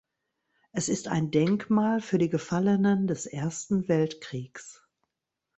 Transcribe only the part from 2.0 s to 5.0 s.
für die Gefallenen des Ersten Weltkriegs.